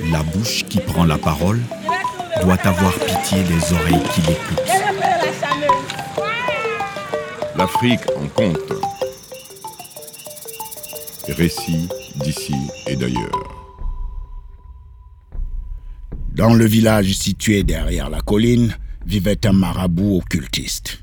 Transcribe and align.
La 0.00 0.22
bouche 0.22 0.64
qui 0.68 0.80
prend 0.80 1.04
la 1.04 1.18
parole 1.18 1.60
doit 2.42 2.60
avoir 2.66 2.92
pitié 2.94 3.44
des 3.44 3.72
oreilles 3.72 4.02
qui 4.12 4.20
l'écoutent. 4.22 4.72
L'Afrique 7.56 8.00
en 8.16 8.26
compte. 8.28 8.72
Récit 11.28 11.88
d'ici 12.16 12.54
et 12.88 12.96
d'ailleurs. 12.96 13.70
Dans 16.34 16.54
le 16.54 16.66
village 16.66 17.12
situé 17.12 17.62
derrière 17.62 18.10
la 18.10 18.20
colline 18.20 18.76
vivait 19.06 19.46
un 19.46 19.52
marabout 19.52 20.16
occultiste. 20.16 21.00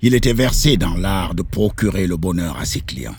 Il 0.00 0.14
était 0.14 0.32
versé 0.32 0.78
dans 0.78 0.94
l'art 0.94 1.34
de 1.34 1.42
procurer 1.42 2.06
le 2.06 2.16
bonheur 2.16 2.58
à 2.58 2.64
ses 2.64 2.80
clients. 2.80 3.14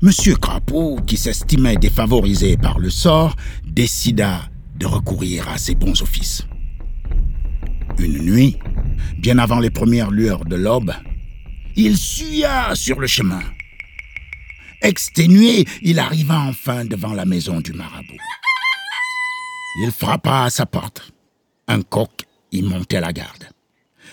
Monsieur 0.00 0.36
Crapaud, 0.36 1.00
qui 1.06 1.16
s'estimait 1.16 1.76
défavorisé 1.76 2.56
par 2.56 2.78
le 2.78 2.90
sort, 2.90 3.36
décida 3.64 4.48
de 4.76 4.86
recourir 4.86 5.48
à 5.48 5.58
ses 5.58 5.74
bons 5.74 6.00
offices. 6.02 6.46
Une 7.98 8.18
nuit, 8.18 8.58
bien 9.18 9.38
avant 9.38 9.60
les 9.60 9.70
premières 9.70 10.10
lueurs 10.10 10.44
de 10.44 10.56
l'aube, 10.56 10.92
il 11.76 11.96
suya 11.96 12.74
sur 12.74 13.00
le 13.00 13.06
chemin. 13.06 13.42
Exténué, 14.82 15.64
il 15.82 15.98
arriva 15.98 16.40
enfin 16.40 16.84
devant 16.84 17.12
la 17.12 17.24
maison 17.24 17.60
du 17.60 17.72
marabout. 17.72 18.18
Il 19.80 19.90
frappa 19.90 20.44
à 20.44 20.50
sa 20.50 20.66
porte. 20.66 21.12
Un 21.68 21.82
coq 21.82 22.10
y 22.50 22.62
montait 22.62 23.00
la 23.00 23.12
garde. 23.12 23.48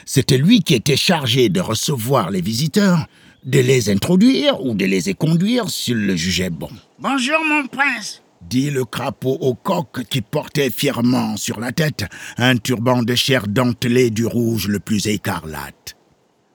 C'était 0.05 0.37
lui 0.37 0.61
qui 0.61 0.75
était 0.75 0.95
chargé 0.95 1.49
de 1.49 1.59
recevoir 1.59 2.29
les 2.29 2.41
visiteurs, 2.41 3.07
de 3.43 3.59
les 3.59 3.89
introduire 3.89 4.63
ou 4.65 4.73
de 4.73 4.85
les 4.85 5.13
conduire 5.13 5.69
s'il 5.69 6.05
le 6.05 6.15
jugeait 6.15 6.49
bon. 6.49 6.69
Bonjour 6.99 7.43
mon 7.45 7.67
prince, 7.67 8.21
dit 8.41 8.69
le 8.69 8.85
crapaud 8.85 9.37
au 9.39 9.53
coq 9.53 10.03
qui 10.09 10.21
portait 10.21 10.69
fièrement 10.69 11.37
sur 11.37 11.59
la 11.59 11.71
tête 11.71 12.05
un 12.37 12.57
turban 12.57 13.03
de 13.03 13.15
chair 13.15 13.47
dentelé 13.47 14.09
du 14.09 14.25
rouge 14.25 14.67
le 14.67 14.79
plus 14.79 15.07
écarlate. 15.07 15.95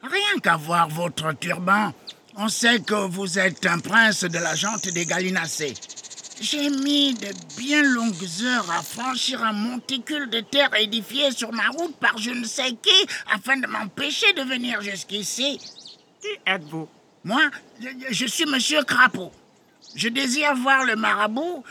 Rien 0.03 0.41
qu'à 0.43 0.57
voir 0.57 0.89
votre 0.89 1.33
turban, 1.39 1.93
on 2.37 2.49
sait 2.49 2.81
que 2.81 3.09
vous 3.09 3.39
êtes 3.39 3.65
un 3.65 3.79
prince 3.79 4.25
de 4.25 4.39
la 4.39 4.55
jante 4.55 4.89
des 4.89 5.07
gallinacés. 5.07 5.75
J'ai 6.41 6.69
mis 6.69 7.15
de 7.15 7.29
bien 7.57 7.83
longues 7.83 8.15
heures 8.43 8.71
à 8.71 8.83
franchir 8.83 9.43
un 9.43 9.53
monticule 9.53 10.29
de 10.29 10.41
terre 10.41 10.75
édifié 10.79 11.31
sur 11.31 11.53
ma 11.53 11.69
route 11.69 11.97
par 11.97 12.19
je 12.19 12.31
ne 12.31 12.45
sais 12.45 12.73
qui 12.83 13.07
afin 13.33 13.57
de 13.57 13.69
m'empêcher 13.69 14.33
de 14.35 14.43
venir 14.43 14.83
jusqu'ici. 14.83 15.61
Qui 16.25 16.41
êtes-vous? 16.47 16.89
Moi, 17.23 17.43
je, 18.11 18.25
suis 18.25 18.47
Monsieur 18.47 18.83
Crapaud. 18.83 19.31
Je 19.95 20.09
désire 20.09 20.55
voir 20.55 20.87
le 20.87 20.97
marabout 20.97 21.63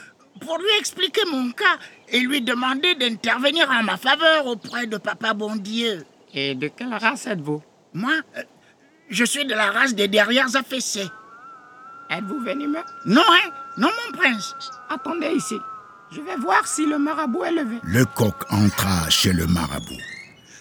pour 0.42 0.59
lui 0.59 0.70
expliquer 0.78 1.22
mon 1.32 1.52
cas 1.52 1.80
et 2.09 2.20
lui 2.20 2.40
demander 2.42 2.94
d'intervenir 2.94 3.68
en 3.72 3.81
ma 3.81 3.98
faveur 3.98 4.46
auprès 4.46 4.86
de 4.86 4.98
Papa 4.98 5.34
Bondieu. 5.34 6.06
Et 6.36 6.54
de 6.54 6.68
quelle 6.68 6.94
race 6.94 7.26
êtes-vous? 7.26 7.64
Moi, 7.96 8.14
euh, 8.38 8.44
je 9.09 9.26
suis 9.26 9.46
de 9.46 9.56
la 9.56 9.72
race 9.72 9.96
des 9.96 10.08
derrières 10.08 10.56
affaissés. 10.56 11.09
Êtes-vous 12.12 12.42
venimeux 12.42 12.84
Non, 13.08 13.24
hein 13.28 13.50
Non, 13.80 13.90
mon 13.90 14.18
prince. 14.18 14.54
Attendez 14.88 15.34
ici. 15.36 15.56
Je 16.12 16.22
vais 16.22 16.36
voir 16.36 16.68
si 16.68 16.86
le 16.86 17.00
marabout 17.00 17.44
est 17.46 17.54
levé. 17.54 17.80
Le 17.81 18.06
coq 18.06 18.36
entra 18.52 19.09
chez 19.09 19.34
le 19.34 19.48
marabout. 19.48 20.02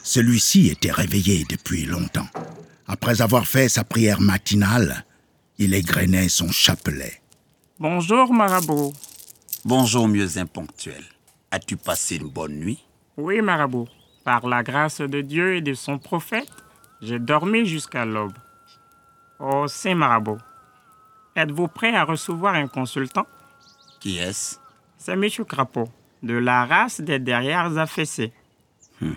Celui-ci 0.03 0.69
était 0.69 0.93
réveillé 0.93 1.45
depuis 1.51 1.85
longtemps. 1.85 2.29
Après 3.03 3.21
avoir 3.21 3.49
fait 3.49 3.69
sa 3.69 3.83
prière 3.83 4.21
matinale, 4.21 5.05
il 5.59 5.75
égrenait 5.75 6.29
son 6.29 6.53
chapelet. 6.53 7.21
Bonjour, 7.81 8.33
marabout. 8.33 8.93
Bonjour, 9.65 10.07
mieux 10.07 10.39
imponctuel. 10.39 11.03
As-tu 11.51 11.77
passé 11.77 12.19
une 12.19 12.29
bonne 12.29 12.55
nuit? 12.55 12.87
Oui, 13.17 13.41
marabout. 13.41 13.89
Par 14.23 14.47
la 14.47 14.63
grâce 14.63 15.01
de 15.01 15.21
Dieu 15.21 15.57
et 15.57 15.61
de 15.63 15.75
son 15.75 15.99
prophète, 15.99 16.53
j'ai 17.01 17.19
dormi 17.19 17.67
jusqu'à 17.67 18.05
l'aube. 18.05 18.39
Oh, 19.41 19.67
Saint 19.67 19.97
Marabout, 19.97 20.39
êtes-vous 21.35 21.67
prêt 21.67 21.97
à 21.97 22.05
recevoir 22.05 22.55
un 22.55 22.69
consultant? 22.69 23.27
Qui 23.99 24.19
est-ce? 24.19 24.59
C'est 24.97 25.15
M. 25.15 25.27
Crapaud, 25.45 25.89
de 26.23 26.35
la 26.35 26.67
race 26.67 27.01
des 27.01 27.19
derrières 27.19 27.77
affaissés. 27.77 28.33
Hum. 29.03 29.17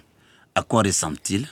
À 0.55 0.63
quoi 0.63 0.81
ressemble-t-il? 0.81 1.47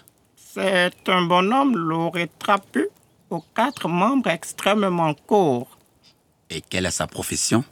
C'est 0.56 1.10
un 1.10 1.24
bonhomme 1.24 1.76
lourd 1.76 2.16
et 2.16 2.30
trapu, 2.38 2.88
aux 3.32 3.44
quatre 3.56 3.88
membres 3.88 4.30
extrêmement 4.30 5.16
courts. 5.16 5.80
Et 6.52 6.62
quelle 6.62 6.86
est 6.86 6.92
sa 6.92 7.08
profession? 7.08 7.64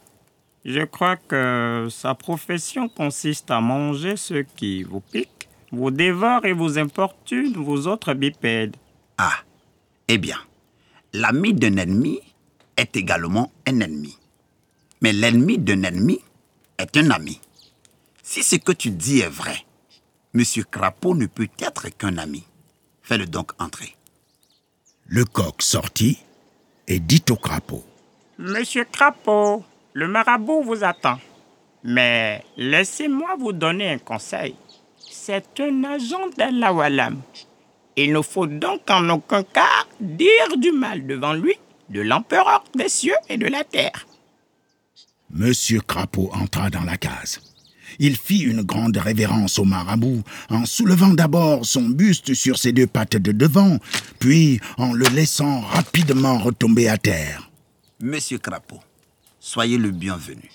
Je 0.65 0.81
crois 0.85 1.15
que 1.15 1.89
sa 1.91 2.15
profession 2.15 2.89
consiste 2.89 3.51
à 3.51 3.61
manger 3.61 4.17
ceux 4.17 4.47
qui 4.55 4.81
vous 4.81 4.99
piquent, 4.99 5.47
vous 5.71 5.91
dévorent 5.91 6.43
et 6.43 6.53
vous 6.53 6.79
importunent, 6.79 7.53
vous 7.53 7.85
autres 7.87 8.15
bipèdes. 8.15 8.77
Ah, 9.19 9.37
eh 10.07 10.17
bien, 10.17 10.39
l'ami 11.13 11.53
d'un 11.53 11.77
ennemi 11.77 12.19
est 12.77 12.97
également 12.97 13.51
un 13.67 13.79
ennemi. 13.79 14.17
Mais 15.01 15.13
l'ennemi 15.13 15.59
d'un 15.59 15.83
ennemi 15.83 16.19
est 16.79 16.97
un 16.97 17.11
ami. 17.11 17.39
Si 18.23 18.41
ce 18.41 18.55
que 18.55 18.71
tu 18.71 18.89
dis 18.89 19.19
est 19.19 19.29
vrai, 19.29 19.67
Monsieur 20.33 20.63
Crapaud 20.63 21.13
ne 21.13 21.27
peut 21.27 21.49
être 21.59 21.89
qu'un 21.89 22.17
ami. 22.17 22.43
Fais-le 23.03 23.25
donc 23.25 23.51
entrer. 23.59 23.95
Le 25.07 25.25
coq 25.25 25.61
sortit 25.61 26.19
et 26.87 26.99
dit 26.99 27.23
au 27.29 27.35
crapaud. 27.35 27.83
Monsieur 28.37 28.85
Crapaud, 28.85 29.63
le 29.93 30.07
marabout 30.07 30.63
vous 30.63 30.83
attend. 30.83 31.19
Mais 31.83 32.43
laissez-moi 32.57 33.35
vous 33.39 33.53
donner 33.53 33.89
un 33.91 33.97
conseil. 33.97 34.55
C'est 34.97 35.59
un 35.59 35.83
agent 35.83 36.27
d'Alawalam. 36.37 37.21
Il 37.95 38.13
ne 38.13 38.21
faut 38.21 38.47
donc 38.47 38.89
en 38.89 39.09
aucun 39.09 39.43
cas 39.43 39.85
dire 39.99 40.57
du 40.57 40.71
mal 40.71 41.05
devant 41.05 41.33
lui 41.33 41.55
de 41.89 42.01
l'empereur 42.01 42.63
des 42.73 42.89
cieux 42.89 43.15
et 43.27 43.37
de 43.37 43.47
la 43.47 43.63
terre. 43.63 44.07
Monsieur 45.29 45.81
Crapaud 45.81 46.29
entra 46.33 46.69
dans 46.69 46.83
la 46.83 46.97
case. 46.97 47.41
Il 47.99 48.17
fit 48.17 48.39
une 48.39 48.61
grande 48.61 48.97
révérence 48.97 49.59
au 49.59 49.65
marabout 49.65 50.23
en 50.49 50.65
soulevant 50.65 51.13
d'abord 51.13 51.65
son 51.65 51.83
buste 51.83 52.33
sur 52.33 52.57
ses 52.57 52.71
deux 52.71 52.87
pattes 52.87 53.17
de 53.17 53.31
devant, 53.31 53.77
puis 54.19 54.59
en 54.77 54.93
le 54.93 55.05
laissant 55.07 55.61
rapidement 55.61 56.37
retomber 56.39 56.87
à 56.87 56.97
terre. 56.97 57.49
Monsieur 58.01 58.37
Crapaud, 58.37 58.79
soyez 59.39 59.77
le 59.77 59.91
bienvenu. 59.91 60.49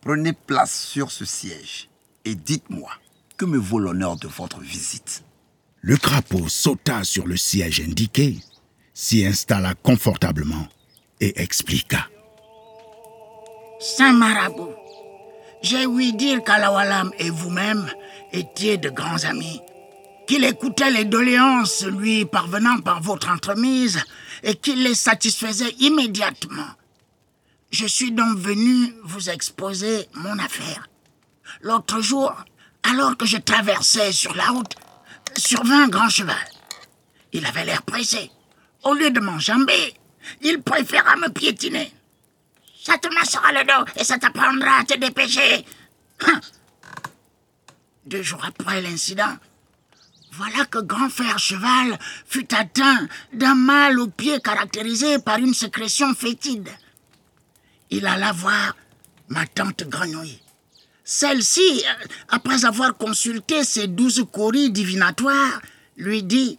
Prenez 0.00 0.32
place 0.32 0.86
sur 0.86 1.10
ce 1.10 1.24
siège 1.24 1.88
et 2.24 2.34
dites-moi 2.34 2.90
que 3.36 3.44
me 3.44 3.58
vaut 3.58 3.78
l'honneur 3.78 4.16
de 4.16 4.28
votre 4.28 4.60
visite. 4.60 5.24
Le 5.80 5.96
crapaud 5.96 6.48
sauta 6.48 7.04
sur 7.04 7.26
le 7.26 7.36
siège 7.36 7.80
indiqué, 7.80 8.38
s'y 8.94 9.24
installa 9.24 9.74
confortablement 9.74 10.66
et 11.20 11.40
expliqua. 11.40 12.08
Saint 13.80 14.12
Marabout, 14.12 14.74
j'ai 15.62 15.86
ouï 15.86 16.12
dire 16.12 16.42
qu'Alawalam 16.44 17.10
et 17.18 17.30
vous-même 17.30 17.90
étiez 18.32 18.76
de 18.76 18.90
grands 18.90 19.24
amis, 19.24 19.60
qu'il 20.26 20.44
écoutait 20.44 20.90
les 20.90 21.04
doléances 21.04 21.84
lui 21.84 22.24
parvenant 22.24 22.78
par 22.78 23.00
votre 23.00 23.28
entremise 23.30 24.02
et 24.42 24.54
qu'il 24.54 24.82
les 24.82 24.94
satisfaisait 24.94 25.74
immédiatement. 25.80 26.68
Je 27.70 27.86
suis 27.86 28.12
donc 28.12 28.38
venu 28.38 28.94
vous 29.04 29.30
exposer 29.30 30.08
mon 30.14 30.38
affaire. 30.38 30.88
L'autre 31.60 32.00
jour, 32.00 32.32
alors 32.82 33.16
que 33.16 33.26
je 33.26 33.36
traversais 33.36 34.12
sur 34.12 34.34
la 34.34 34.46
route, 34.46 34.76
survint 35.36 35.84
un 35.84 35.88
grand 35.88 36.08
cheval. 36.08 36.36
Il 37.32 37.44
avait 37.44 37.64
l'air 37.64 37.82
pressé. 37.82 38.30
Au 38.84 38.94
lieu 38.94 39.10
de 39.10 39.20
m'enjamber, 39.20 39.94
il 40.40 40.62
préféra 40.62 41.16
me 41.16 41.28
piétiner. 41.28 41.92
Ça 42.88 42.96
te 42.96 43.12
massera 43.12 43.52
le 43.52 43.66
dos 43.66 44.00
et 44.00 44.04
ça 44.04 44.16
t'apprendra 44.16 44.78
à 44.78 44.84
te 44.84 44.96
dépêcher. 44.96 45.62
Hein. 46.26 46.40
Deux 48.06 48.22
jours 48.22 48.42
après 48.46 48.80
l'incident, 48.80 49.36
voilà 50.32 50.64
que 50.64 50.78
Grand 50.78 51.10
Frère 51.10 51.38
Cheval 51.38 51.98
fut 52.26 52.54
atteint 52.54 53.06
d'un 53.34 53.54
mal 53.54 54.00
au 54.00 54.06
pied 54.06 54.40
caractérisé 54.40 55.18
par 55.18 55.36
une 55.36 55.52
sécrétion 55.52 56.14
fétide. 56.14 56.70
Il 57.90 58.06
alla 58.06 58.32
voir 58.32 58.74
ma 59.28 59.46
tante 59.46 59.84
Grenouille. 59.86 60.40
Celle-ci, 61.04 61.84
euh, 61.86 62.06
après 62.30 62.64
avoir 62.64 62.96
consulté 62.96 63.64
ses 63.64 63.86
douze 63.86 64.24
coris 64.32 64.70
divinatoires, 64.70 65.60
lui 65.98 66.22
dit 66.22 66.58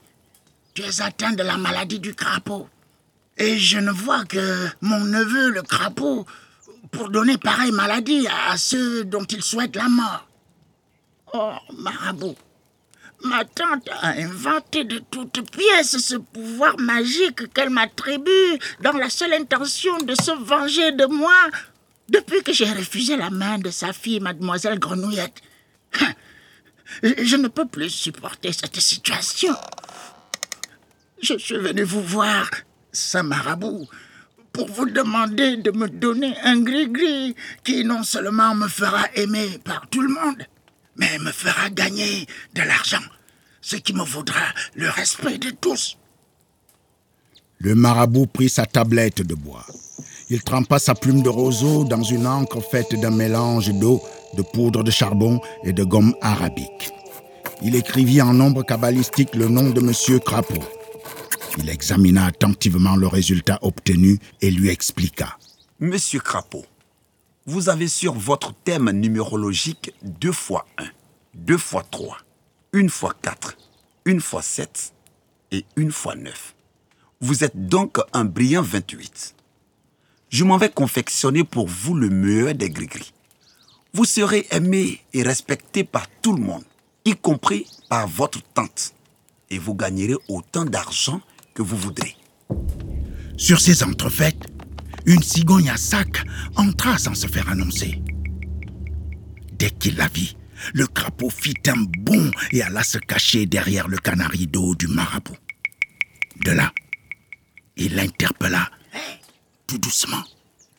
Tu 0.76 0.84
es 0.84 1.02
atteint 1.02 1.32
de 1.32 1.42
la 1.42 1.58
maladie 1.58 2.00
du 2.00 2.14
crapaud. 2.14 2.70
Et 3.40 3.58
je 3.58 3.80
ne 3.80 3.92
vois 3.92 4.26
que 4.26 4.68
mon 4.82 5.00
neveu, 5.00 5.50
le 5.50 5.62
crapaud, 5.62 6.26
pour 6.92 7.10
donner 7.10 7.38
pareille 7.38 7.72
maladie 7.72 8.28
à 8.50 8.58
ceux 8.58 9.06
dont 9.06 9.24
il 9.24 9.42
souhaite 9.42 9.78
la 9.78 9.88
mort. 9.88 10.28
Oh, 11.34 11.54
marabout, 11.78 12.36
ma 13.24 13.46
tante 13.46 13.88
a 14.02 14.10
inventé 14.10 14.84
de 14.84 15.00
toutes 15.12 15.50
pièces 15.52 15.98
ce 16.00 16.16
pouvoir 16.16 16.78
magique 16.80 17.54
qu'elle 17.54 17.70
m'attribue 17.70 18.60
dans 18.82 18.94
la 18.94 19.10
seule 19.10 19.34
intention 19.34 19.98
de 20.00 20.16
se 20.16 20.32
venger 20.32 20.92
de 20.92 21.06
moi 21.06 21.36
Depuis 22.10 22.42
que 22.44 22.52
j'ai 22.52 22.72
refusé 22.72 23.16
la 23.16 23.30
main 23.30 23.60
de 23.60 23.70
sa 23.70 23.94
fille, 23.94 24.20
mademoiselle 24.20 24.80
Grenouillette, 24.80 25.42
je 27.04 27.36
ne 27.36 27.48
peux 27.48 27.68
plus 27.68 27.90
supporter 27.90 28.52
cette 28.52 28.80
situation. 28.80 29.56
Je 31.22 31.38
suis 31.38 31.58
venu 31.58 31.84
vous 31.84 32.02
voir, 32.02 32.50
Saint 32.92 33.24
Marabout, 33.24 33.88
pour 34.52 34.68
vous 34.68 34.90
demander 34.90 35.58
de 35.58 35.72
me 35.72 35.88
donner 35.88 36.34
un 36.44 36.60
gris-gris 36.60 37.36
qui 37.64 37.84
non 37.84 38.04
seulement 38.04 38.56
me 38.56 38.68
fera 38.68 39.06
aimer 39.16 39.60
par 39.64 39.88
tout 39.90 40.02
le 40.02 40.10
monde, 40.14 40.44
mais 40.98 41.18
me 41.20 41.32
fera 41.32 41.70
gagner 41.70 42.26
de 42.56 42.62
l'argent, 42.62 43.04
ce 43.62 43.76
qui 43.76 43.94
me 43.94 44.04
vaudra 44.04 44.42
le 44.76 44.90
respect 44.90 45.38
de 45.38 45.52
tous. 45.52 45.98
Le 47.60 47.76
marabout 47.76 48.28
prit 48.28 48.50
sa 48.50 48.66
tablette 48.66 49.22
de 49.22 49.36
bois. 49.36 49.66
Il 50.30 50.42
trempa 50.42 50.80
sa 50.80 50.96
plume 50.96 51.22
de 51.22 51.30
roseau 51.30 51.84
dans 51.84 52.04
une 52.04 52.26
encre 52.26 52.62
faite 52.62 52.96
d'un 53.00 53.12
mélange 53.12 53.70
d'eau, 53.74 54.02
de 54.36 54.42
poudre 54.42 54.84
de 54.84 54.92
charbon 54.92 55.42
et 55.64 55.74
de 55.74 55.84
gomme 55.84 56.16
arabique. 56.22 56.92
Il 57.62 57.76
écrivit 57.76 58.22
en 58.22 58.34
nombre 58.34 58.64
cabalistique 58.64 59.36
le 59.36 59.48
nom 59.48 59.72
de 59.72 59.82
Monsieur 59.82 60.20
Crapaud. 60.20 60.64
Il 61.62 61.70
examina 61.70 62.26
attentivement 62.26 62.96
le 62.96 63.08
résultat 63.08 63.60
obtenu 63.62 64.18
et 64.40 64.50
lui 64.50 64.70
expliqua. 64.70 65.38
Monsieur 65.82 66.22
Crapaud, 66.22 66.66
vous 67.46 67.68
avez 67.68 67.90
sur 67.90 68.14
votre 68.14 68.54
thème 68.54 68.90
numérologique 68.92 69.94
2 70.04 70.32
fois 70.32 70.66
1, 70.78 70.86
2 71.34 71.58
fois 71.58 71.86
3, 71.92 72.18
1 72.74 72.88
fois 72.88 73.14
4, 73.22 73.58
1 74.06 74.20
fois 74.20 74.42
7 74.42 74.94
et 75.52 75.66
1 75.76 75.90
fois 75.90 76.16
9. 76.16 76.56
Vous 77.20 77.44
êtes 77.44 77.68
donc 77.68 77.98
un 78.14 78.24
brillant 78.24 78.62
28. 78.62 79.36
Je 80.30 80.46
m'en 80.46 80.58
vais 80.58 80.70
confectionner 80.70 81.44
pour 81.44 81.68
vous 81.68 81.94
le 81.94 82.10
meilleur 82.10 82.56
des 82.56 82.70
gris-gris. 82.70 83.12
Vous 83.94 84.06
serez 84.06 84.48
aimé 84.52 85.02
et 85.12 85.24
respecté 85.24 85.84
par 85.84 86.08
tout 86.22 86.34
le 86.34 86.42
monde, 86.42 86.64
y 87.04 87.18
compris 87.18 87.68
par 87.90 88.08
votre 88.08 88.42
tante. 88.54 88.94
Et 89.50 89.58
vous 89.58 89.76
gagnerez 89.76 90.16
autant 90.30 90.64
d'argent 90.64 91.20
que 91.60 91.64
vous 91.64 91.76
voudrez. 91.76 92.16
Sur 93.38 93.60
ces 93.60 93.84
entrefaites, 93.84 94.46
une 95.06 95.22
cigogne 95.22 95.70
à 95.70 95.76
sac 95.76 96.24
entra 96.56 96.98
sans 96.98 97.14
se 97.14 97.28
faire 97.28 97.50
annoncer. 97.50 98.02
Dès 99.52 99.70
qu'il 99.72 99.98
la 99.98 100.08
vit, 100.08 100.38
le 100.74 100.88
crapaud 100.88 101.30
fit 101.30 101.62
un 101.68 101.84
bond 102.00 102.32
et 102.54 102.62
alla 102.62 102.82
se 102.82 102.98
cacher 102.98 103.46
derrière 103.46 103.90
le 103.90 103.98
canari 103.98 104.48
d'eau 104.48 104.74
du 104.74 104.88
marabout. 104.88 105.36
De 106.46 106.52
là, 106.52 106.72
il 107.76 107.94
l'interpella 107.96 108.70
tout 109.68 109.80
doucement. 109.80 110.24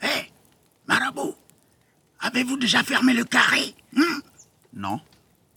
Hé, 0.03 0.33
marabout, 0.89 1.35
avez-vous 2.21 2.57
déjà 2.57 2.83
fermé 2.83 3.13
le 3.13 3.25
carré? 3.25 3.75
Hein? 3.99 4.21
Non, 4.73 4.99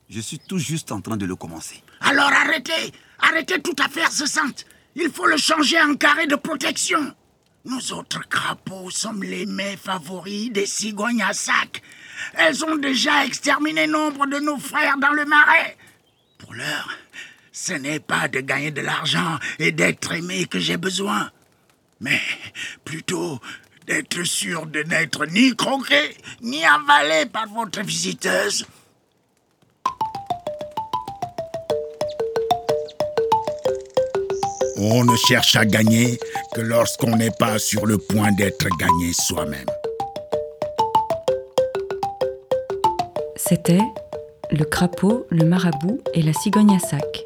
je 0.10 0.20
suis 0.20 0.40
tout 0.40 0.60
juste 0.60 0.92
en 0.92 1.00
train 1.00 1.16
de 1.16 1.26
le 1.26 1.38
commencer. 1.38 1.82
Alors 2.02 2.30
arrêtez, 2.30 2.92
arrêtez 3.20 3.62
toute 3.62 3.80
affaire 3.80 4.12
cessante. 4.12 4.66
Il 4.96 5.10
faut 5.12 5.26
le 5.26 5.38
changer 5.38 5.82
en 5.82 5.96
carré 5.96 6.28
de 6.28 6.36
protection. 6.36 7.16
Nous 7.66 7.94
autres 7.94 8.28
crapauds 8.28 8.92
sommes 8.92 9.24
les 9.24 9.46
mets 9.46 9.78
favoris 9.78 10.52
des 10.52 10.66
cigognes 10.66 11.24
à 11.24 11.34
sac. 11.34 11.82
Elles 12.34 12.64
ont 12.66 12.76
déjà 12.76 13.26
exterminé 13.26 13.88
nombre 13.88 14.28
de 14.28 14.40
nos 14.40 14.58
frères 14.58 14.98
dans 14.98 15.12
le 15.12 15.26
marais. 15.26 15.78
Pour 16.38 16.54
l'heure, 16.54 16.90
ce 17.52 17.74
n'est 17.74 18.00
pas 18.00 18.28
de 18.28 18.42
gagner 18.42 18.72
de 18.72 18.82
l'argent 18.82 19.40
et 19.60 19.72
d'être 19.72 20.12
aimé 20.12 20.46
que 20.46 20.60
j'ai 20.60 20.78
besoin, 20.78 21.32
mais 22.02 22.22
plutôt 22.84 23.40
d'être 23.88 24.24
sûr 24.24 24.66
de 24.66 24.84
n'être 24.84 25.26
ni 25.28 25.56
croqué 25.56 26.18
ni 26.42 26.64
avalé 26.66 27.26
par 27.28 27.48
votre 27.48 27.82
visiteuse. 27.82 28.66
On 34.86 35.06
ne 35.06 35.16
cherche 35.16 35.56
à 35.56 35.66
gagner 35.66 36.20
que 36.54 36.60
lorsqu'on 36.60 37.16
n'est 37.16 37.32
pas 37.32 37.58
sur 37.58 37.86
le 37.86 37.98
point 37.98 38.34
d'être 38.34 38.68
gagné 38.78 39.14
soi-même. 39.14 39.66
C'était 43.38 43.80
Le 44.52 44.66
crapaud, 44.66 45.26
le 45.30 45.46
marabout 45.46 46.02
et 46.14 46.22
la 46.22 46.34
cigogne 46.34 46.76
à 46.76 46.80
sac. 46.80 47.24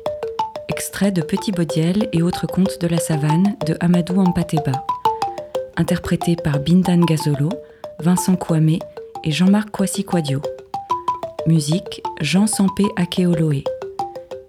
Extrait 0.69 1.11
de 1.11 1.23
Petit 1.23 1.51
Baudiel 1.51 2.07
et 2.13 2.21
autres 2.21 2.45
contes 2.45 2.79
de 2.79 2.87
la 2.87 2.99
savane 2.99 3.55
de 3.65 3.75
Amadou 3.79 4.21
Ampateba. 4.21 4.85
Interprété 5.77 6.35
par 6.35 6.59
Bindan 6.59 7.05
Gazolo, 7.05 7.49
Vincent 7.99 8.35
Kwame 8.35 8.77
et 9.23 9.31
Jean-Marc 9.31 9.71
Kwasi 9.71 10.03
Kwadio. 10.03 10.43
Musique 11.47 12.03
Jean 12.21 12.45
Sampé 12.45 12.83
Akeoloé. 12.97 13.63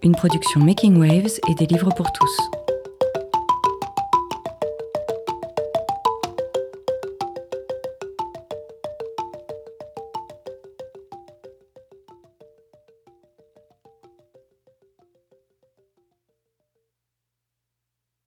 Une 0.03 0.13
production 0.13 0.61
Making 0.61 0.99
Waves 0.99 1.41
et 1.49 1.55
des 1.55 1.67
livres 1.67 1.95
pour 1.95 2.13
tous. 2.13 2.58